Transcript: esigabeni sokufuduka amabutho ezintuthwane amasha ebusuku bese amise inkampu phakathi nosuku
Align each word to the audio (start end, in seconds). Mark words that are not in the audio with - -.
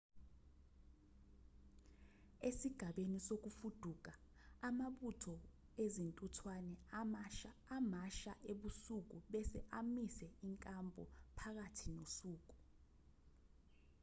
esigabeni 2.49 3.19
sokufuduka 3.27 4.13
amabutho 4.67 5.35
ezintuthwane 5.83 6.73
amasha 7.79 8.33
ebusuku 8.51 9.17
bese 9.31 9.59
amise 9.79 10.27
inkampu 10.47 11.03
phakathi 11.37 11.85
nosuku 11.95 12.55